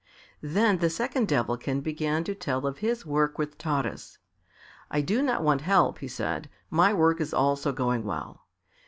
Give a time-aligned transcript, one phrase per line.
[0.41, 4.17] Then the second Devilkin began to tell of his work with Taras.
[4.89, 8.47] "I do not want help," he said; "my work is also going well.